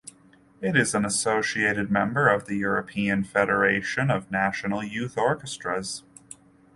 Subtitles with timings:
[0.61, 6.01] It is an associated member of the European Federation of National Youth Orchestras.